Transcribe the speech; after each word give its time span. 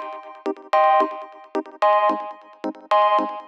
Thank 0.00 0.12
you. 3.30 3.47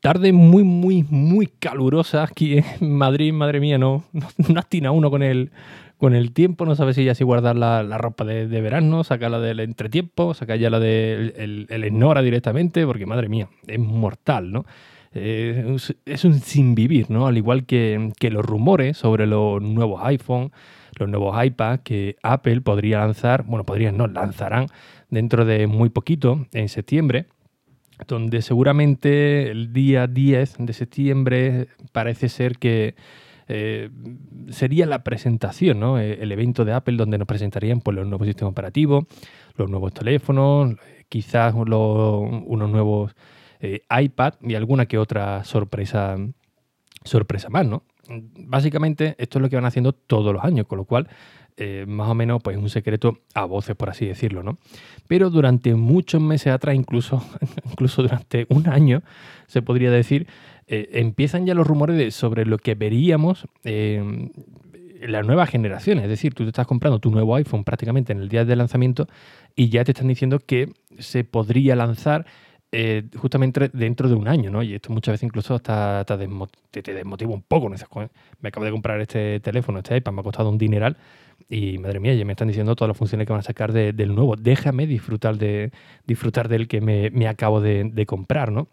Tarde 0.00 0.32
muy, 0.32 0.62
muy, 0.62 1.04
muy 1.10 1.48
calurosa 1.48 2.22
aquí 2.22 2.58
en 2.80 2.92
Madrid, 2.96 3.32
madre 3.32 3.58
mía, 3.58 3.78
no, 3.78 4.04
no, 4.12 4.60
atina 4.60 4.92
uno 4.92 5.10
con 5.10 5.24
el, 5.24 5.50
con 5.96 6.14
el 6.14 6.32
tiempo, 6.32 6.64
no 6.66 6.76
sabe 6.76 6.94
si 6.94 7.04
ya 7.04 7.16
si 7.16 7.24
guardar 7.24 7.56
la, 7.56 7.82
ropa 7.98 8.24
de, 8.24 8.46
verano, 8.60 9.02
sacarla 9.02 9.40
del 9.40 9.58
entretiempo, 9.58 10.34
sacar 10.34 10.58
ya 10.58 10.70
la 10.70 10.78
del 10.78 11.34
de 11.34 11.66
el, 11.68 11.84
el 11.84 12.24
directamente, 12.24 12.86
porque 12.86 13.06
madre 13.06 13.28
mía, 13.28 13.48
es 13.66 13.80
mortal, 13.80 14.52
¿no? 14.52 14.66
Eh, 15.14 15.76
es 16.04 16.24
un 16.24 16.34
sin 16.34 16.76
vivir, 16.76 17.10
¿no? 17.10 17.26
Al 17.26 17.36
igual 17.36 17.66
que, 17.66 18.12
que 18.20 18.30
los 18.30 18.44
rumores 18.44 18.98
sobre 18.98 19.26
los 19.26 19.60
nuevos 19.60 20.00
iPhone, 20.04 20.52
los 20.96 21.08
nuevos 21.08 21.44
iPad 21.44 21.80
que 21.80 22.16
Apple 22.22 22.60
podría 22.60 23.00
lanzar, 23.00 23.44
bueno, 23.44 23.64
podrían 23.64 23.96
no, 23.96 24.06
lanzarán 24.06 24.66
dentro 25.10 25.44
de 25.44 25.66
muy 25.66 25.88
poquito, 25.88 26.46
en 26.52 26.68
septiembre 26.68 27.26
donde 28.06 28.42
seguramente 28.42 29.50
el 29.50 29.72
día 29.72 30.06
10 30.06 30.56
de 30.58 30.72
septiembre 30.72 31.68
parece 31.92 32.28
ser 32.28 32.58
que 32.58 32.94
eh, 33.48 33.90
sería 34.50 34.84
la 34.86 35.02
presentación, 35.02 35.80
¿no? 35.80 35.98
Eh, 35.98 36.18
el 36.20 36.30
evento 36.32 36.64
de 36.66 36.74
Apple 36.74 36.96
donde 36.96 37.16
nos 37.16 37.26
presentarían 37.26 37.80
pues, 37.80 37.96
los 37.96 38.06
nuevos 38.06 38.26
sistemas 38.26 38.52
operativos, 38.52 39.06
los 39.56 39.70
nuevos 39.70 39.94
teléfonos, 39.94 40.76
quizás 41.08 41.54
unos 41.54 42.70
nuevos 42.70 43.14
eh, 43.60 43.82
iPad 43.90 44.34
y 44.42 44.54
alguna 44.54 44.86
que 44.86 44.98
otra 44.98 45.44
sorpresa, 45.44 46.16
sorpresa 47.04 47.48
más, 47.48 47.66
¿no? 47.66 47.84
Básicamente 48.08 49.14
esto 49.18 49.38
es 49.38 49.42
lo 49.42 49.48
que 49.48 49.56
van 49.56 49.64
haciendo 49.64 49.92
todos 49.92 50.32
los 50.32 50.44
años, 50.44 50.66
con 50.66 50.78
lo 50.78 50.84
cual 50.84 51.08
eh, 51.58 51.84
más 51.88 52.08
o 52.08 52.14
menos 52.14 52.40
pues 52.42 52.56
un 52.56 52.70
secreto 52.70 53.18
a 53.34 53.44
voces, 53.44 53.74
por 53.74 53.90
así 53.90 54.06
decirlo, 54.06 54.42
¿no? 54.42 54.58
Pero 55.08 55.28
durante 55.28 55.74
muchos 55.74 56.22
meses 56.22 56.52
atrás, 56.52 56.76
incluso, 56.76 57.22
incluso 57.70 58.02
durante 58.02 58.46
un 58.48 58.68
año, 58.68 59.02
se 59.48 59.60
podría 59.60 59.90
decir, 59.90 60.28
eh, 60.68 60.88
empiezan 60.92 61.46
ya 61.46 61.54
los 61.54 61.66
rumores 61.66 62.14
sobre 62.14 62.46
lo 62.46 62.58
que 62.58 62.74
veríamos 62.74 63.46
en 63.64 64.32
la 65.00 65.22
nueva 65.22 65.46
generación. 65.46 65.98
Es 65.98 66.08
decir, 66.08 66.34
tú 66.34 66.44
te 66.44 66.50
estás 66.50 66.66
comprando 66.66 66.98
tu 66.98 67.10
nuevo 67.10 67.34
iPhone 67.34 67.64
prácticamente 67.64 68.12
en 68.12 68.20
el 68.20 68.28
día 68.28 68.44
de 68.44 68.56
lanzamiento 68.56 69.08
y 69.56 69.68
ya 69.68 69.84
te 69.84 69.92
están 69.92 70.08
diciendo 70.08 70.38
que 70.38 70.72
se 70.98 71.24
podría 71.24 71.76
lanzar 71.76 72.26
eh, 72.70 73.04
justamente 73.16 73.70
dentro 73.72 74.08
de 74.08 74.14
un 74.14 74.28
año, 74.28 74.50
¿no? 74.50 74.62
Y 74.62 74.74
esto 74.74 74.92
muchas 74.92 75.14
veces 75.14 75.24
incluso 75.24 75.54
hasta, 75.54 76.04
te, 76.04 76.16
desmotiva 76.82 77.32
un 77.32 77.42
poco. 77.42 77.68
¿no? 77.70 77.76
Me 78.40 78.48
acabo 78.48 78.66
de 78.66 78.72
comprar 78.72 79.00
este 79.00 79.40
teléfono, 79.40 79.78
este 79.78 79.96
iPad, 79.96 80.12
me 80.12 80.20
ha 80.20 80.24
costado 80.24 80.50
un 80.50 80.58
dineral 80.58 80.96
y 81.48 81.78
madre 81.78 82.00
mía, 82.00 82.14
ya 82.14 82.24
me 82.24 82.32
están 82.32 82.48
diciendo 82.48 82.74
todas 82.76 82.88
las 82.88 82.98
funciones 82.98 83.26
que 83.26 83.32
van 83.32 83.40
a 83.40 83.44
sacar 83.44 83.72
del 83.72 84.14
nuevo. 84.14 84.36
Déjame 84.36 84.86
disfrutar 84.86 85.38
de 85.38 85.72
disfrutar 86.06 86.48
del 86.48 86.68
que 86.68 86.80
me, 86.80 87.28
acabo 87.28 87.60
de, 87.60 88.04
comprar, 88.06 88.52
¿no? 88.52 88.68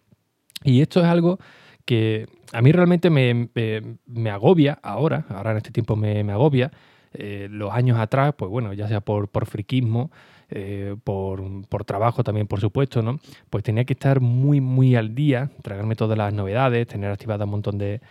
Y 0.64 0.82
esto 0.82 1.00
es 1.00 1.06
algo 1.06 1.40
que 1.86 2.26
a 2.52 2.62
mí 2.62 2.72
realmente 2.72 3.10
me, 3.10 4.30
agobia 4.30 4.80
ahora, 4.82 5.26
ahora 5.30 5.52
en 5.52 5.58
este 5.58 5.72
tiempo 5.72 5.96
me, 5.96 6.20
agobia. 6.32 6.72
Eh, 7.18 7.48
los 7.50 7.72
años 7.74 7.98
atrás, 8.00 8.34
pues 8.38 8.50
bueno, 8.50 8.74
ya 8.74 8.88
sea 8.88 9.02
por, 9.02 9.28
por 9.28 9.46
friquismo, 9.46 10.12
eh, 10.50 10.96
por, 11.04 11.86
trabajo 11.86 12.24
también, 12.24 12.48
por 12.48 12.60
supuesto, 12.60 13.02
¿no? 13.02 13.20
Pues 13.50 13.64
tenía 13.64 13.84
que 13.84 13.94
estar 13.94 14.20
muy, 14.20 14.62
muy 14.62 14.96
al 14.96 15.16
día, 15.16 15.50
tragarme 15.64 15.96
todas 15.96 16.18
las 16.18 16.34
novedades, 16.34 16.88
tener 16.88 17.12
activadas 17.12 17.46
un 17.46 17.52
montón 17.52 17.78
de, 17.78 18.02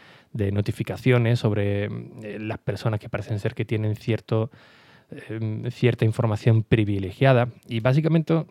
notificaciones 0.52 1.38
sobre 1.38 1.84
eh, 1.84 2.38
las 2.40 2.58
personas 2.58 2.98
que 2.98 3.08
parecen 3.08 3.38
ser 3.38 3.54
que 3.54 3.64
tienen 3.64 3.94
cierto, 3.94 4.50
eh, 5.12 5.70
cierta 5.70 6.04
información 6.04 6.64
privilegiada. 6.64 7.50
Y 7.68 7.78
básicamente 7.78 8.44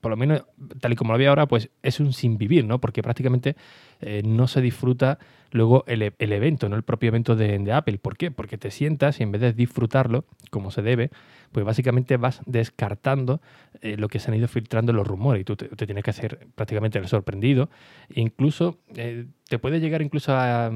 por 0.00 0.10
lo 0.10 0.16
menos 0.16 0.44
tal 0.80 0.92
y 0.92 0.96
como 0.96 1.12
lo 1.12 1.18
veo 1.18 1.30
ahora, 1.30 1.46
pues 1.46 1.70
es 1.82 2.00
un 2.00 2.12
sin 2.12 2.38
vivir, 2.38 2.64
¿no? 2.64 2.80
Porque 2.80 3.02
prácticamente 3.02 3.56
eh, 4.00 4.22
no 4.24 4.46
se 4.48 4.60
disfruta 4.60 5.18
luego 5.50 5.84
el, 5.86 6.02
evento, 6.02 6.68
no 6.68 6.76
el 6.76 6.82
propio 6.82 7.08
evento 7.08 7.36
de, 7.36 7.72
Apple. 7.72 7.98
¿Por 7.98 8.16
qué? 8.16 8.30
Porque 8.30 8.58
te 8.58 8.70
sientas 8.70 9.20
y 9.20 9.22
en 9.22 9.32
vez 9.32 9.40
de 9.40 9.52
disfrutarlo 9.52 10.24
como 10.50 10.70
se 10.70 10.82
debe, 10.82 11.10
pues 11.52 11.64
básicamente 11.64 12.16
vas 12.16 12.40
descartando 12.44 13.40
eh, 13.80 13.96
lo 13.96 14.08
que 14.08 14.18
se 14.18 14.30
han 14.30 14.36
ido 14.36 14.48
filtrando 14.48 14.92
los 14.92 15.06
rumores 15.06 15.42
y 15.42 15.44
tú 15.44 15.56
te, 15.56 15.68
tienes 15.68 16.02
que 16.02 16.10
hacer 16.10 16.48
prácticamente 16.54 16.98
el 16.98 17.06
sorprendido. 17.06 17.70
E 18.08 18.20
incluso 18.20 18.78
eh, 18.96 19.26
te 19.48 19.58
puede 19.58 19.80
llegar 19.80 20.02
incluso 20.02 20.32
a, 20.34 20.70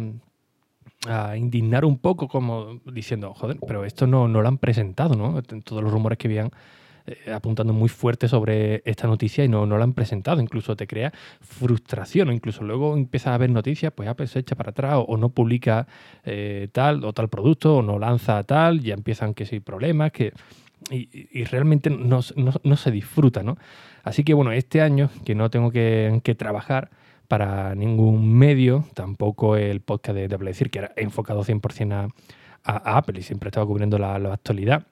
indignar 1.36 1.84
un 1.84 1.98
poco 1.98 2.26
como 2.26 2.80
diciendo, 2.92 3.32
joder, 3.32 3.58
pero 3.66 3.84
esto 3.84 4.06
no, 4.06 4.26
no 4.26 4.42
lo 4.42 4.48
han 4.48 4.58
presentado, 4.58 5.14
¿no? 5.14 5.40
Todos 5.42 5.82
los 5.82 5.92
rumores 5.92 6.18
que 6.18 6.26
habían 6.26 6.50
eh, 7.08 7.32
apuntando 7.32 7.72
muy 7.72 7.88
fuerte 7.88 8.28
sobre 8.28 8.82
esta 8.84 9.06
noticia 9.06 9.42
y 9.42 9.48
no, 9.48 9.64
no 9.64 9.78
la 9.78 9.84
han 9.84 9.94
presentado. 9.94 10.42
Incluso 10.42 10.76
te 10.76 10.86
crea 10.86 11.10
frustración, 11.40 12.28
o 12.28 12.32
incluso 12.32 12.64
luego 12.64 12.94
empiezas 12.94 13.34
a 13.34 13.38
ver 13.38 13.48
noticias, 13.48 13.92
pues 13.94 14.10
Apple 14.10 14.26
se 14.26 14.40
echa 14.40 14.56
para 14.56 14.70
atrás 14.70 15.02
o, 15.06 15.16
no 15.16 15.30
publica 15.30 15.86
eh, 16.24 16.68
tal 16.70 17.04
o 17.04 17.14
tal 17.14 17.28
producto 17.30 17.76
o 17.76 17.82
no 17.82 17.98
lanza 17.98 18.42
tal, 18.44 18.80
ya 18.80 18.92
empiezan 18.92 19.32
que 19.32 19.46
sí 19.46 19.60
problemas, 19.60 20.12
que... 20.12 20.32
Y, 20.90 21.44
realmente 21.44 21.90
no, 21.90 22.22
se 22.22 22.90
disfruta, 22.90 23.42
¿no? 23.42 23.58
Así 24.04 24.22
que 24.22 24.32
bueno, 24.32 24.52
este 24.52 24.80
año 24.80 25.10
que 25.24 25.34
no 25.34 25.50
tengo 25.50 25.70
que, 25.70 26.34
trabajar 26.38 26.90
para 27.26 27.74
ningún 27.74 28.32
medio, 28.38 28.84
tampoco 28.94 29.56
el 29.56 29.80
podcast 29.80 30.16
de, 30.16 30.26
Apple 30.26 30.48
decir 30.48 30.70
que 30.70 30.78
era 30.78 30.92
enfocado 30.96 31.42
100% 31.42 32.12
a, 32.64 32.96
Apple 32.96 33.18
y 33.18 33.22
siempre 33.22 33.48
estaba 33.48 33.66
cubriendo 33.66 33.98
la 33.98 34.14
actualidad 34.14 34.86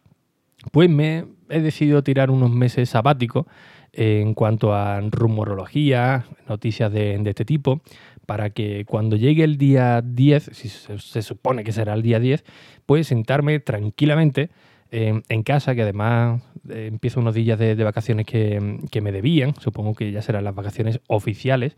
pues 0.72 0.90
me 0.90 1.24
he 1.48 1.60
decidido 1.60 2.02
tirar 2.02 2.30
unos 2.30 2.50
meses 2.50 2.90
sabáticos 2.90 3.46
en 3.92 4.34
cuanto 4.34 4.74
a 4.74 5.00
rumorología, 5.00 6.26
noticias 6.48 6.92
de, 6.92 7.20
este 7.24 7.44
tipo, 7.44 7.80
para 8.26 8.50
que 8.50 8.84
cuando 8.84 9.16
llegue 9.16 9.44
el 9.44 9.56
día 9.56 10.02
10, 10.02 10.50
si 10.52 10.68
se, 10.68 11.22
supone 11.22 11.64
que 11.64 11.72
será 11.72 11.94
el 11.94 12.02
día 12.02 12.20
10, 12.20 12.44
pues 12.84 13.06
sentarme 13.06 13.58
tranquilamente 13.60 14.50
en 14.90 15.42
casa, 15.42 15.74
que 15.74 15.82
además 15.82 16.42
eh, 16.70 16.86
empiezo 16.88 17.20
unos 17.20 17.34
días 17.34 17.58
de, 17.58 17.74
vacaciones 17.74 18.26
que, 18.26 19.00
me 19.02 19.12
debían, 19.12 19.54
supongo 19.60 19.94
que 19.94 20.12
ya 20.12 20.22
serán 20.22 20.44
las 20.44 20.54
vacaciones 20.54 21.00
oficiales, 21.06 21.76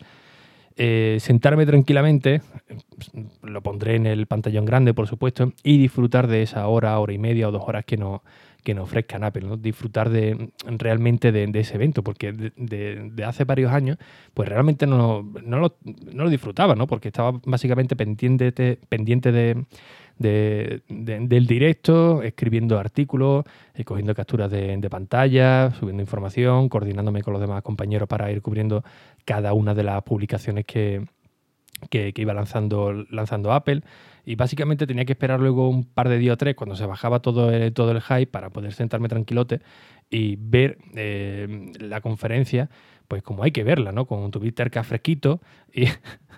eh, 0.76 1.18
sentarme 1.20 1.66
tranquilamente, 1.66 2.40
lo 3.42 3.62
pondré 3.62 3.96
en 3.96 4.06
el 4.06 4.26
pantallón 4.26 4.64
grande, 4.64 4.94
por 4.94 5.08
supuesto, 5.08 5.52
y 5.62 5.78
disfrutar 5.78 6.28
de 6.28 6.42
esa 6.42 6.66
hora, 6.68 6.98
hora 6.98 7.12
y 7.12 7.18
media 7.18 7.48
o 7.48 7.52
dos 7.52 7.62
horas 7.66 7.84
que 7.84 7.96
no, 7.96 8.22
que 8.68 8.74
nos 8.74 8.84
ofrezcan 8.84 9.24
Apple, 9.24 9.46
¿no? 9.46 9.56
disfrutar 9.56 10.10
de, 10.10 10.50
realmente 10.66 11.32
de, 11.32 11.58
ese 11.58 11.76
evento, 11.76 12.02
porque 12.02 12.32
de, 12.34 13.24
hace 13.24 13.44
varios 13.44 13.72
años, 13.72 13.96
pues 14.34 14.46
realmente 14.46 14.86
no, 14.86 15.22
no, 15.42 15.58
lo, 15.58 16.28
disfrutaba, 16.28 16.74
¿no? 16.74 16.86
porque 16.86 17.08
estaba 17.08 17.40
básicamente 17.46 17.96
pendiente, 17.96 18.52
pendiente 18.86 19.32
de, 19.32 19.64
del 20.18 21.46
directo, 21.46 22.22
escribiendo 22.22 22.78
artículos, 22.78 23.46
eh, 23.74 23.84
cogiendo 23.84 24.14
capturas 24.14 24.50
de, 24.50 24.86
pantalla, 24.90 25.70
subiendo 25.70 26.02
información, 26.02 26.68
coordinándome 26.68 27.22
con 27.22 27.32
los 27.32 27.40
demás 27.40 27.62
compañeros 27.62 28.06
para 28.06 28.30
ir 28.30 28.42
cubriendo 28.42 28.84
cada 29.24 29.54
una 29.54 29.72
de 29.72 29.84
las 29.84 30.02
publicaciones 30.02 30.66
que, 30.66 31.06
que, 31.88 32.12
iba 32.14 32.34
lanzando, 32.34 32.92
lanzando 33.08 33.50
Apple. 33.50 33.80
Y 34.28 34.34
básicamente 34.34 34.86
tenía 34.86 35.06
que 35.06 35.12
esperar 35.12 35.40
luego 35.40 35.70
un 35.70 35.84
par 35.84 36.10
de 36.10 36.18
días 36.18 36.34
o 36.34 36.36
tres 36.36 36.54
cuando 36.54 36.76
se 36.76 36.84
bajaba 36.84 37.20
todo 37.20 37.50
el, 37.50 37.72
todo 37.72 37.92
el 37.92 38.02
hype 38.02 38.26
para 38.26 38.50
poder 38.50 38.74
sentarme 38.74 39.08
tranquilote 39.08 39.62
y 40.10 40.36
ver 40.36 40.76
eh, 40.94 41.72
la 41.80 42.02
conferencia, 42.02 42.68
pues 43.08 43.22
como 43.22 43.42
hay 43.42 43.52
que 43.52 43.64
verla, 43.64 43.90
¿no? 43.90 44.04
Con 44.04 44.30
tu 44.30 44.38
Viterca 44.38 44.84
fresquito 44.84 45.40
y, 45.72 45.84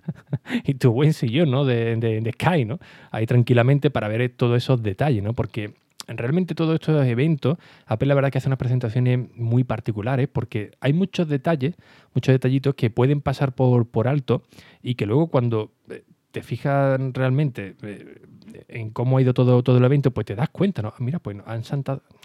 y, 0.67 0.75
tu 0.75 0.93
buen 0.93 1.13
sillón, 1.13 1.51
¿no? 1.51 1.65
De, 1.65 1.97
de, 1.97 2.21
de, 2.21 2.31
Sky, 2.31 2.65
¿no? 2.65 2.79
Ahí 3.11 3.27
tranquilamente 3.27 3.91
para 3.91 4.07
ver 4.07 4.29
todos 4.37 4.57
esos 4.57 4.81
detalles, 4.85 5.25
¿no? 5.25 5.33
Porque 5.33 5.75
realmente 6.07 6.55
todos 6.55 6.75
estos 6.75 7.05
eventos, 7.05 7.59
Apple 7.87 8.07
la 8.07 8.15
verdad 8.15 8.31
que 8.31 8.39
hace 8.39 8.49
unas 8.49 8.59
presentaciones 8.61 9.19
muy 9.35 9.65
particulares 9.65 10.29
porque 10.33 10.71
hay 10.81 10.93
muchos 10.93 11.29
detalles, 11.29 11.75
muchos 12.15 12.33
detallitos 12.33 12.77
que 12.77 12.89
pueden 12.89 13.21
pasar 13.21 13.53
por, 13.53 13.89
por 13.89 14.07
alto 14.07 14.45
y 14.81 14.95
que 14.95 15.07
luego 15.07 15.27
cuando 15.27 15.73
eh, 15.91 16.05
te 16.31 16.43
fijas 16.43 17.01
realmente 17.13 17.77
eh, 17.83 18.23
en 18.69 18.91
cómo 18.91 19.19
ha 19.19 19.23
ido 19.23 19.35
todo, 19.35 19.63
todo 19.63 19.79
el 19.79 19.85
evento, 19.85 20.11
pues 20.11 20.27
te 20.27 20.35
das 20.35 20.49
cuenta, 20.51 20.83
¿no? 20.83 20.93
Mira, 20.99 21.19
pues 21.19 21.37
han, 21.47 21.63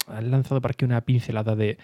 han 0.07 0.31
lanzado 0.31 0.61
para 0.61 0.73
aquí 0.73 0.85
una 0.85 1.01
pincelada 1.01 1.55
de, 1.55 1.77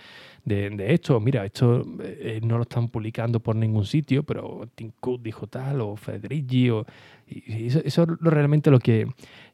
de, 0.45 0.93
esto. 0.93 1.19
Mira, 1.19 1.45
esto 1.45 1.83
eh, 2.03 2.39
no 2.43 2.57
lo 2.57 2.63
están 2.63 2.89
publicando 2.89 3.39
por 3.39 3.55
ningún 3.55 3.85
sitio, 3.85 4.23
pero 4.23 4.67
Tim 4.75 4.91
Cook 4.99 5.21
dijo 5.21 5.47
tal, 5.47 5.81
o 5.81 5.95
Federici, 5.95 6.69
o, 6.69 6.85
y 7.27 7.67
eso, 7.67 7.81
es 7.83 7.97
realmente 8.19 8.69
lo 8.71 8.79
que, 8.79 9.07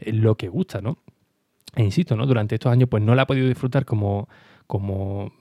lo 0.05 0.35
que 0.35 0.49
gusta, 0.49 0.81
¿no? 0.81 0.97
E 1.75 1.83
insisto, 1.83 2.15
¿no? 2.15 2.25
Durante 2.25 2.55
estos 2.55 2.71
años, 2.71 2.89
pues 2.89 3.03
no 3.03 3.15
la 3.15 3.23
he 3.23 3.25
podido 3.25 3.47
disfrutar 3.47 3.85
como, 3.85 4.27
como 4.65 5.31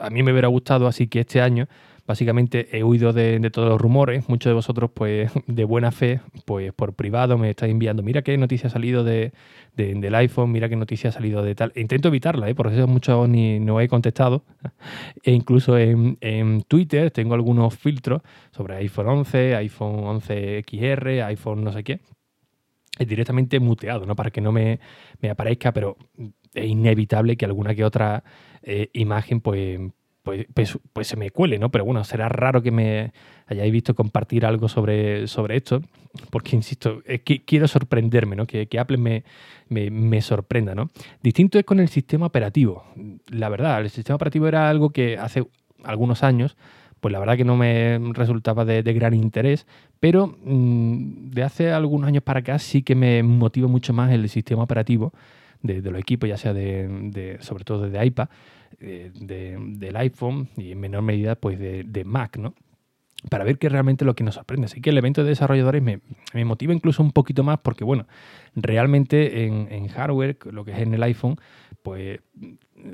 a 0.00 0.10
mí 0.10 0.22
me 0.22 0.32
hubiera 0.32 0.48
gustado, 0.48 0.86
así 0.86 1.06
que 1.06 1.20
este 1.20 1.40
año 1.40 1.68
básicamente 2.08 2.68
he 2.72 2.82
huido 2.82 3.12
de, 3.12 3.38
todos 3.50 3.68
los 3.68 3.80
rumores. 3.80 4.28
Muchos 4.30 4.48
de 4.50 4.54
vosotros, 4.54 4.90
pues, 4.92 5.30
de 5.46 5.64
buena 5.64 5.92
fe, 5.92 6.20
pues 6.46 6.72
por 6.72 6.94
privado 6.94 7.36
me 7.36 7.50
estáis 7.50 7.70
enviando, 7.70 8.02
mira 8.02 8.22
qué 8.22 8.36
noticia 8.38 8.68
ha 8.68 8.70
salido 8.70 9.04
de, 9.04 9.32
del 9.76 10.14
iPhone, 10.14 10.50
mira 10.50 10.70
qué 10.70 10.76
noticia 10.76 11.10
ha 11.10 11.12
salido 11.12 11.42
de 11.42 11.54
tal. 11.54 11.70
Intento 11.76 12.08
evitarla, 12.08 12.48
¿eh? 12.48 12.54
por 12.54 12.72
eso 12.72 12.86
muchos 12.86 13.28
ni 13.28 13.60
no 13.60 13.78
he 13.80 13.88
contestado. 13.88 14.42
e 15.22 15.32
incluso 15.32 15.76
en, 15.76 16.16
Twitter 16.66 17.10
tengo 17.10 17.34
algunos 17.34 17.76
filtros 17.76 18.22
sobre 18.50 18.76
iPhone 18.76 19.08
11, 19.08 19.54
iPhone 19.56 20.04
11 20.04 20.64
XR, 20.66 21.22
iPhone 21.24 21.62
no 21.62 21.72
sé 21.72 21.84
qué. 21.84 22.00
Es 22.98 23.06
directamente 23.06 23.60
muteado, 23.60 24.06
¿no? 24.06 24.16
Para 24.16 24.30
que 24.30 24.40
no 24.40 24.50
me, 24.50 24.80
aparezca, 25.30 25.72
pero 25.72 25.98
es 26.54 26.66
inevitable 26.66 27.36
que 27.36 27.44
alguna 27.44 27.74
que 27.74 27.84
otra 27.84 28.24
eh, 28.62 28.88
imagen, 28.94 29.40
pues, 29.40 29.78
pues, 30.28 30.46
pues, 30.52 30.78
pues, 30.92 31.06
se 31.06 31.16
me 31.16 31.30
cuele, 31.30 31.58
¿no? 31.58 31.70
Pero 31.70 31.86
bueno, 31.86 32.04
será 32.04 32.28
raro 32.28 32.60
que 32.62 32.70
me 32.70 33.12
hayáis 33.46 33.72
visto 33.72 33.94
compartir 33.94 34.44
algo 34.44 34.68
sobre, 34.68 35.26
sobre 35.26 35.56
esto, 35.56 35.80
porque 36.28 36.54
insisto, 36.54 37.02
que 37.24 37.42
quiero 37.46 37.66
sorprenderme, 37.66 38.36
¿no? 38.36 38.46
Que, 38.46 38.68
Apple 38.78 38.98
me, 38.98 39.24
me, 39.70 40.20
sorprenda, 40.20 40.74
¿no? 40.74 40.90
Distinto 41.22 41.58
es 41.58 41.64
con 41.64 41.80
el 41.80 41.88
sistema 41.88 42.26
operativo. 42.26 42.84
La 43.28 43.48
verdad, 43.48 43.80
el 43.80 43.88
sistema 43.88 44.16
operativo 44.16 44.46
era 44.46 44.68
algo 44.68 44.90
que 44.90 45.16
hace 45.16 45.46
algunos 45.82 46.22
años, 46.22 46.58
pues 47.00 47.10
la 47.10 47.20
verdad 47.20 47.38
que 47.38 47.46
no 47.46 47.56
me 47.56 47.98
resultaba 48.12 48.66
de, 48.66 48.82
gran 48.82 49.14
interés, 49.14 49.66
pero 49.98 50.36
mm, 50.44 51.30
de 51.30 51.42
hace 51.42 51.72
algunos 51.72 52.06
años 52.06 52.22
para 52.22 52.40
acá 52.40 52.58
sí 52.58 52.82
que 52.82 52.94
me 52.94 53.22
motiva 53.22 53.66
mucho 53.66 53.94
más 53.94 54.12
el 54.12 54.28
sistema 54.28 54.62
operativo 54.62 55.14
de, 55.62 55.80
los 55.80 55.98
equipos, 55.98 56.28
ya 56.28 56.36
sea 56.36 56.52
de, 56.52 57.38
sobre 57.40 57.64
todo 57.64 57.88
de 57.88 58.04
iPad, 58.04 58.28
eh, 58.80 59.10
del 59.12 59.96
iPhone 59.96 60.48
y 60.56 60.72
en 60.72 60.80
menor 60.80 61.02
medida 61.02 61.34
pues 61.34 61.58
de, 61.58 62.04
Mac, 62.04 62.36
¿no? 62.36 62.54
Para 63.28 63.42
ver 63.42 63.58
qué 63.58 63.68
realmente 63.68 64.04
lo 64.04 64.14
que 64.14 64.22
nos 64.22 64.36
sorprende. 64.36 64.66
Así 64.66 64.80
que 64.80 64.90
el 64.90 64.98
evento 64.98 65.24
de 65.24 65.30
desarrolladores 65.30 65.82
me, 65.82 66.00
motiva 66.44 66.72
incluso 66.72 67.02
un 67.02 67.10
poquito 67.10 67.42
más 67.42 67.58
porque, 67.58 67.82
bueno, 67.82 68.06
realmente 68.54 69.44
en, 69.44 69.88
hardware, 69.88 70.38
lo 70.52 70.64
que 70.64 70.72
es 70.72 70.78
en 70.78 70.94
el 70.94 71.02
iPhone, 71.02 71.36
pues 71.82 72.20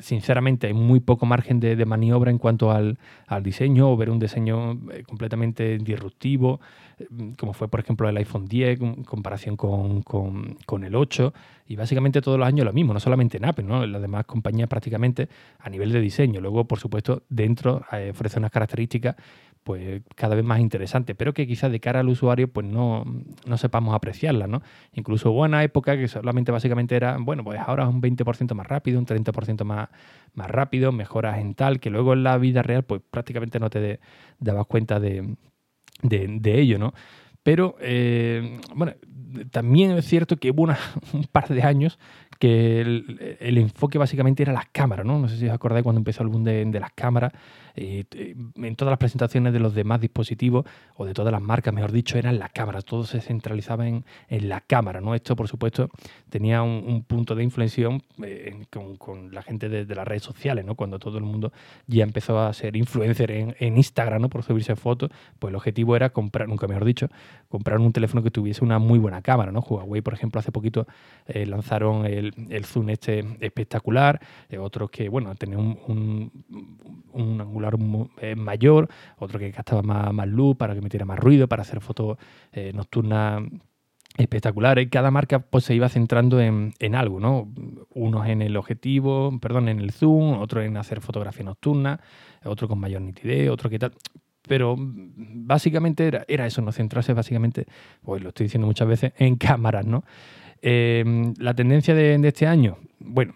sinceramente 0.01 0.67
hay 0.67 0.75
muy 0.75 1.01
poco 1.01 1.27
margen 1.27 1.61
de, 1.61 1.85
maniobra 1.85 2.31
en 2.31 2.39
cuanto 2.39 2.71
al, 2.71 2.99
diseño 3.43 3.91
o 3.91 3.97
ver 3.97 4.11
un 4.11 4.19
diseño 4.19 4.73
eh, 4.93 5.03
completamente 5.05 5.79
disruptivo, 5.79 6.61
eh, 6.99 7.07
como 7.39 7.53
fue 7.53 7.69
por 7.69 7.81
ejemplo 7.81 8.09
el 8.09 8.17
iPhone 8.17 8.47
10 8.47 8.81
en 8.81 9.05
comparación 9.05 9.57
con, 9.57 10.03
con, 10.03 10.85
el 10.85 10.95
8 10.95 11.33
y 11.67 11.77
básicamente 11.77 12.21
todos 12.21 12.39
los 12.39 12.47
años 12.47 12.65
lo 12.65 12.73
mismo, 12.73 12.93
no 12.93 13.01
solamente 13.01 13.39
en 13.39 13.45
Apple, 13.45 13.65
¿no? 13.65 13.87
las 13.87 14.01
demás 14.01 14.25
compañías 14.27 14.69
prácticamente 14.69 15.29
a 15.59 15.71
nivel 15.71 15.93
de 15.93 16.01
diseño. 16.01 16.41
Luego, 16.41 16.65
por 16.65 16.79
supuesto, 16.79 17.23
dentro 17.29 17.85
eh, 17.93 18.11
ofrece 18.11 18.39
unas 18.39 18.51
características 18.51 19.17
pues 19.65 20.03
cada 20.15 20.37
vez 20.37 20.45
más 20.45 20.61
interesantes, 20.61 21.17
pero 21.17 21.33
que 21.33 21.47
quizás 21.47 21.73
de 21.73 21.81
cara 21.81 22.01
al 22.01 22.09
usuario 22.09 22.49
pues 22.49 22.67
no, 22.67 23.05
no 23.47 23.57
sepamos 23.57 23.95
apreciarlas, 23.95 24.49
¿no? 24.49 24.63
Incluso 24.93 25.33
hubo 25.33 25.43
una 25.43 25.65
época 25.65 25.97
que 25.97 26.07
solamente 26.07 26.53
básicamente 26.53 26.95
era, 26.95 27.17
bueno, 27.19 27.43
pues 27.43 27.59
ahora 27.59 27.85
es 27.85 27.89
un 27.89 28.03
20% 28.03 28.55
más 28.55 28.67
rápido, 28.67 28.99
un 28.99 29.07
30% 29.07 29.65
más, 29.65 29.74
más 30.35 30.51
rápido, 30.51 30.93
mejoras 30.93 31.39
en 31.39 31.55
tal, 31.55 31.81
que 31.81 31.91
luego 31.91 32.13
en 32.13 32.25
la 32.25 32.37
vida 32.39 32.63
real 32.63 32.85
pues 32.85 33.01
prácticamente 33.11 33.61
no 33.61 33.71
te 33.71 34.01
dabas 34.39 34.67
cuenta 34.67 35.01
de, 35.01 35.37
de, 36.03 36.61
ello, 36.61 36.79
¿no? 36.79 36.93
Pero, 37.43 37.77
eh, 37.81 38.59
bueno, 38.75 38.95
también 39.51 39.93
es 39.93 40.07
cierto 40.07 40.37
que 40.37 40.51
hubo 40.51 40.63
un 41.13 41.25
par 41.31 41.49
de 41.49 41.63
años 41.63 41.99
que 42.39 42.81
el, 42.81 43.59
enfoque 43.59 43.99
básicamente 43.99 44.43
era 44.43 44.53
las 44.53 44.67
cámaras, 44.73 45.07
¿no? 45.07 45.19
No 45.19 45.29
sé 45.29 45.37
si 45.37 45.47
os 45.47 45.53
acordáis 45.53 45.83
cuando 45.83 46.01
empezó 46.01 46.23
el 46.23 46.29
boom 46.29 46.45
de, 46.45 46.81
las 46.81 46.93
cámaras. 46.93 47.33
Eh, 47.77 48.05
en 48.57 48.77
todas 48.77 48.91
las 48.91 48.99
presentaciones 48.99 49.53
de 49.53 49.61
los 49.61 49.75
demás 49.75 50.01
dispositivos, 50.01 50.65
o 50.97 51.05
de 51.05 51.15
todas 51.15 51.33
las 51.33 51.43
marcas, 51.43 51.73
mejor 51.75 51.93
dicho, 51.93 52.19
eran 52.19 52.39
las 52.39 52.51
cámaras. 52.53 52.85
Todo 52.85 53.05
se 53.05 53.21
centralizaba 53.21 53.87
en, 53.87 54.05
la 54.29 54.61
cámara, 54.61 55.01
¿no? 55.01 55.15
Esto, 55.15 55.37
por 55.37 55.49
supuesto, 55.49 55.89
tenía 56.29 56.63
un, 56.63 57.05
punto 57.05 57.35
de 57.35 57.43
inflexión 57.43 58.03
eh, 58.23 58.65
con, 58.99 59.33
la 59.33 59.43
gente 59.43 59.69
de, 59.69 59.95
las 59.95 60.07
redes 60.07 60.23
sociales, 60.23 60.65
¿no? 60.65 60.75
Cuando 60.75 60.99
todo 60.99 61.19
el 61.19 61.25
mundo 61.25 61.53
ya 61.87 62.05
empezó 62.05 62.39
a 62.41 62.53
ser 62.53 62.77
influencer 62.77 63.31
en, 63.31 63.77
Instagram, 63.77 64.23
¿no? 64.23 64.29
Por 64.29 64.43
subirse 64.43 64.77
fotos, 64.77 65.11
pues 65.39 65.51
el 65.51 65.57
objetivo 65.57 65.97
era 65.97 66.11
comprar, 66.11 66.49
nunca 66.49 66.67
mejor 66.67 66.85
dicho, 66.85 67.09
comprar 67.49 67.79
un 67.79 67.93
teléfono 67.93 68.23
que 68.23 68.31
tuviese 68.31 68.65
una 68.65 68.79
muy 68.79 68.99
buena 68.99 69.23
cámara, 69.23 69.53
¿no? 69.53 69.61
Huawei, 69.61 70.03
por 70.03 70.15
ejemplo, 70.15 70.39
hace 70.39 70.53
poquito 70.53 70.87
eh, 71.27 71.47
lanzaron 71.47 72.07
el 72.07 72.25
el, 72.51 72.65
zoom 72.65 72.91
este 72.91 73.25
espectacular, 73.41 74.21
eh, 74.49 74.59
otros 74.59 74.91
que, 74.91 75.09
bueno, 75.09 75.35
tenía 75.35 75.59
un, 75.59 76.31
angular 77.15 77.64
eh, 78.21 78.35
mayor, 78.37 78.89
otro 79.19 79.39
que 79.39 79.51
gastaba 79.51 79.83
más, 79.83 80.29
luz 80.29 80.57
para 80.57 80.75
que 80.75 80.81
metiera 80.81 81.05
más 81.05 81.19
ruido, 81.19 81.49
para 81.49 81.63
hacer 81.63 81.81
fotos 81.81 82.19
eh, 82.53 82.73
nocturnas 82.75 83.43
espectaculares. 84.17 84.89
Cada 84.91 85.11
marca 85.11 85.41
pues 85.41 85.65
se 85.65 85.75
iba 85.75 85.89
centrando 85.89 86.41
en, 86.41 86.73
algo, 86.95 87.21
¿no? 87.21 87.53
Unos 87.91 88.27
en 88.29 88.43
el 88.43 88.57
objetivo, 88.57 89.39
perdón, 89.41 89.69
en 89.69 89.81
el 89.81 89.91
zoom, 89.91 90.41
otros 90.41 90.65
en 90.65 90.77
hacer 90.77 91.01
fotografía 91.01 91.45
nocturna, 91.45 92.01
otro 92.45 92.69
con 92.69 92.79
mayor 92.79 93.03
nitidez, 93.03 93.51
otro 93.51 93.69
que 93.69 93.79
tal. 93.79 93.93
Pero 94.47 94.77
básicamente 94.79 96.07
era, 96.07 96.25
era 96.29 96.47
eso, 96.47 96.61
no 96.61 96.71
centrarse 96.71 97.15
básicamente, 97.15 97.67
pues 98.03 98.23
lo 98.23 98.29
estoy 98.29 98.45
diciendo 98.45 98.67
muchas 98.67 98.87
veces, 98.87 99.13
en 99.19 99.37
cámaras, 99.37 99.87
¿no? 99.87 100.05
Em, 100.67 101.35
la 101.37 101.53
tendencia 101.53 101.95
de, 101.95 102.15
este 102.27 102.47
año, 102.47 102.79
bueno, 102.99 103.35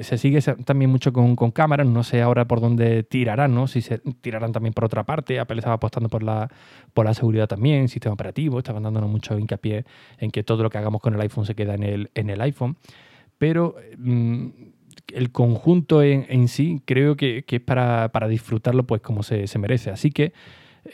se 0.00 0.16
sigue 0.16 0.40
también 0.64 0.90
mucho 0.90 1.12
con, 1.12 1.36
cámaras, 1.50 1.86
no 1.86 2.02
sé 2.02 2.22
ahora 2.22 2.46
por 2.46 2.62
dónde 2.62 3.02
tirarán, 3.02 3.54
¿no? 3.54 3.66
Si 3.66 3.82
se 3.82 3.98
tirarán 4.22 4.50
también 4.50 4.72
por 4.72 4.86
otra 4.86 5.04
parte, 5.04 5.38
Apple 5.38 5.58
estaba 5.58 5.74
apostando 5.74 6.08
por 6.08 6.22
la, 6.22 6.50
por 6.94 7.04
la 7.04 7.12
seguridad 7.12 7.46
también, 7.46 7.88
sistema 7.88 8.14
operativo, 8.14 8.58
estaban 8.58 8.84
dándonos 8.84 9.10
mucho 9.10 9.38
hincapié 9.38 9.84
en 10.16 10.30
que 10.30 10.42
todo 10.42 10.62
lo 10.62 10.70
que 10.70 10.78
hagamos 10.78 11.02
con 11.02 11.12
el 11.12 11.20
iPhone 11.20 11.44
se 11.44 11.54
queda 11.54 11.74
en 11.74 11.82
el, 11.82 12.10
en 12.14 12.30
el 12.30 12.40
iPhone, 12.40 12.78
pero 13.36 13.76
mm, 13.98 14.46
el 15.12 15.32
conjunto 15.32 16.02
en, 16.02 16.48
sí 16.48 16.80
creo 16.86 17.16
que, 17.18 17.44
es 17.46 17.60
para, 17.60 18.28
disfrutarlo 18.30 18.86
pues 18.86 19.02
como 19.02 19.22
se, 19.22 19.46
merece, 19.58 19.90
así 19.90 20.10
que 20.10 20.32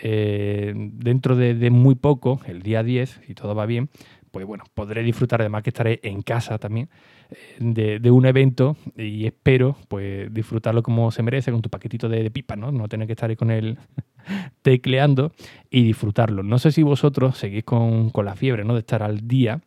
eh, 0.02 0.75
dentro 0.75 1.37
de, 1.37 1.54
de 1.54 1.70
muy 1.70 1.94
poco, 1.94 2.40
el 2.49 2.62
día 2.62 2.82
10, 2.82 3.20
si 3.28 3.35
todo 3.35 3.54
va 3.54 3.64
bien, 3.64 3.88
pues 4.30 4.47
bueno, 4.47 4.64
podré 4.75 5.02
disfrutar, 5.02 5.40
además 5.40 5.62
que 5.62 5.71
estaré 5.71 6.00
en 6.02 6.23
casa 6.23 6.59
también, 6.59 6.88
eh, 7.30 7.99
de, 8.00 8.11
un 8.11 8.26
evento 8.26 8.76
y 8.97 9.26
espero 9.26 9.76
pues 9.88 10.33
disfrutarlo 10.33 10.83
como 10.83 11.11
se 11.11 11.23
merece, 11.23 11.52
con 11.52 11.62
tu 11.62 11.71
paquetito 11.71 12.09
de, 12.09 12.30
pipa, 12.30 12.56
¿no? 12.56 12.73
No 12.73 12.88
tener 12.88 13.06
que 13.06 13.12
estar 13.14 13.30
ahí 13.30 13.37
con 13.37 13.50
él 13.50 13.78
tecleando 14.62 15.33
y 15.71 15.85
disfrutarlo. 15.85 16.42
No 16.42 16.59
sé 16.59 16.73
si 16.73 16.83
vosotros 16.83 17.38
seguís 17.38 17.64
con, 17.64 18.12
la 18.25 18.37
fiebre, 18.37 18.64
¿no? 18.64 18.75
De 18.75 18.80
estar 18.80 19.02
al 19.02 19.26
día 19.26 19.61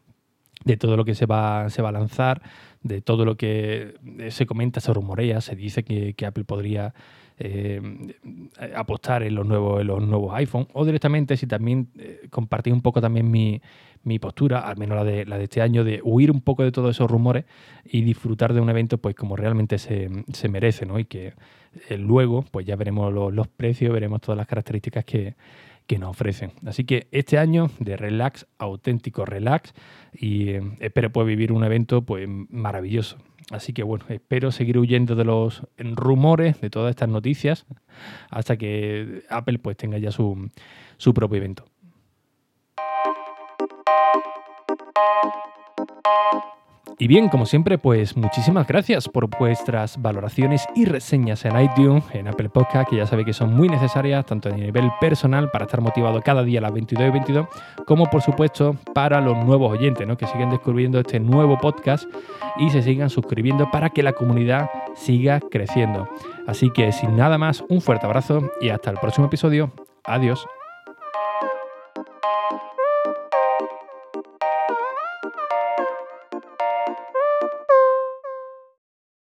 de 0.66 0.78
todo 0.78 0.98
lo 0.98 1.06
que 1.06 1.16
se 1.16 1.26
va, 1.26 1.70
se 1.70 1.82
va 1.82 1.90
a 1.90 1.94
lanzar, 1.94 2.42
de 2.82 3.02
todo 3.02 3.26
lo 3.26 3.36
que 3.36 3.96
se 4.30 4.46
comenta, 4.46 4.80
se 4.80 4.94
rumorea, 4.94 5.42
se 5.42 5.56
dice 5.56 5.84
que, 5.84 6.16
Apple 6.26 6.46
podría 6.46 6.94
eh, 7.38 7.82
apostar 8.76 9.24
en 9.24 9.36
los 9.36 9.46
nuevos, 9.46 9.82
en 9.82 9.88
los 9.88 10.02
nuevos 10.02 10.34
iPhone, 10.36 10.68
o 10.74 10.86
directamente 10.86 11.38
si 11.38 11.48
también 11.48 11.90
eh, 11.98 12.28
compartís 12.30 12.74
un 12.74 12.82
poco 12.82 13.02
también 13.02 13.30
mi, 13.30 13.62
mi 14.04 14.20
postura, 14.20 14.60
al 14.60 14.78
menos 14.78 14.98
la 14.98 15.04
de, 15.04 15.26
la 15.26 15.38
de 15.38 15.46
este 15.46 15.62
año, 15.62 15.84
de 15.84 16.02
huir 16.04 16.32
un 16.32 16.42
poco 16.42 16.64
de 16.64 16.72
todos 16.72 16.96
esos 16.96 17.10
rumores 17.10 17.46
y 17.86 18.02
disfrutar 18.02 18.54
de 18.54 18.62
un 18.62 18.70
evento 18.70 18.98
pues 18.98 19.16
como 19.16 19.36
realmente 19.36 19.78
se, 19.78 20.10
merece, 20.50 20.86
¿no? 20.86 21.00
Y 21.00 21.06
que 21.06 21.34
eh, 21.90 21.98
luego 21.98 22.46
pues 22.50 22.66
ya 22.66 22.76
veremos 22.76 23.14
los, 23.14 23.48
precios, 23.48 23.94
veremos 23.94 24.22
todas 24.22 24.38
las 24.38 24.48
características 24.48 25.04
que, 25.90 25.98
nos 25.98 26.10
ofrecen. 26.12 26.52
Así 26.66 26.84
que 26.86 27.08
este 27.12 27.38
año 27.38 27.72
de 27.80 27.98
relax, 27.98 28.46
auténtico 28.60 29.26
relax, 29.26 29.74
y 30.14 30.50
eh, 30.50 30.62
espero 30.80 31.12
poder 31.12 31.28
vivir 31.28 31.52
un 31.52 31.64
evento 31.64 32.04
pues 32.04 32.28
maravilloso. 32.28 33.18
Así 33.52 33.74
que 33.74 33.82
bueno, 33.82 34.06
espero 34.10 34.52
seguir 34.52 34.78
huyendo 34.78 35.16
de 35.16 35.26
los 35.26 35.64
rumores, 35.78 36.62
de 36.62 36.70
todas 36.70 36.92
estas 36.92 37.10
noticias, 37.10 37.66
hasta 38.30 38.58
que 38.58 39.24
Apple 39.30 39.58
pues 39.58 39.78
tenga 39.78 39.98
ya 39.98 40.12
su, 40.12 40.50
su 40.98 41.14
propio 41.14 41.38
evento. 41.38 41.66
Y 47.02 47.08
bien, 47.08 47.30
como 47.30 47.46
siempre, 47.46 47.78
pues 47.78 48.18
muchísimas 48.18 48.68
gracias 48.68 49.08
por 49.08 49.30
vuestras 49.30 50.02
valoraciones 50.02 50.68
y 50.76 50.84
reseñas 50.84 51.46
en 51.46 51.58
iTunes, 51.58 52.04
en 52.12 52.28
Apple 52.28 52.50
Podcast, 52.50 52.90
que 52.90 52.98
ya 52.98 53.08
sabéis 53.08 53.28
que 53.28 53.34
son 53.34 53.56
muy 53.56 53.70
necesarias, 53.70 54.26
tanto 54.26 54.50
a 54.50 54.52
nivel 54.52 54.92
personal 55.00 55.50
para 55.50 55.64
estar 55.64 55.80
motivado 55.80 56.22
cada 56.22 56.44
día 56.44 56.60
a 56.60 56.64
las 56.64 56.74
22 56.74 57.08
y 57.08 57.12
22, 57.12 57.48
como 57.88 58.08
por 58.08 58.22
supuesto 58.22 58.76
para 58.94 59.22
los 59.22 59.38
nuevos 59.46 59.72
oyentes, 59.72 60.06
¿no? 60.06 60.18
que 60.18 60.28
siguen 60.28 60.50
descubriendo 60.50 61.00
este 61.00 61.22
nuevo 61.22 61.58
podcast 61.58 62.04
y 62.58 62.70
se 62.70 62.82
sigan 62.82 63.10
suscribiendo 63.10 63.72
para 63.72 63.92
que 63.92 64.04
la 64.04 64.12
comunidad 64.12 64.70
siga 64.94 65.40
creciendo. 65.40 66.10
Así 66.48 66.70
que 66.70 66.92
sin 66.92 67.16
nada 67.16 67.38
más, 67.38 67.64
un 67.70 67.80
fuerte 67.80 68.08
abrazo 68.08 68.52
y 68.60 68.72
hasta 68.72 68.92
el 68.92 68.98
próximo 68.98 69.28
episodio. 69.28 69.72
Adiós. 70.04 70.46